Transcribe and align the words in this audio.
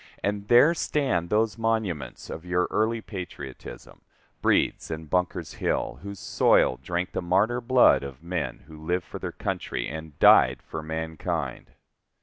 And 0.23 0.47
there 0.47 0.73
stand 0.73 1.29
those 1.29 1.59
monuments 1.59 2.31
of 2.31 2.43
your 2.43 2.67
early 2.71 3.01
patriotism, 3.01 4.01
Breed's 4.41 4.89
and 4.89 5.07
Bunker's 5.07 5.53
Hills, 5.61 5.99
whose 6.01 6.17
soil 6.19 6.79
drank 6.81 7.11
the 7.11 7.21
martyr 7.21 7.61
blood 7.61 8.01
of 8.01 8.23
men 8.23 8.63
who 8.65 8.83
lived 8.83 9.05
for 9.05 9.19
their 9.19 9.31
country 9.31 9.87
and 9.87 10.17
died 10.17 10.63
for 10.63 10.81
mankind! 10.81 11.73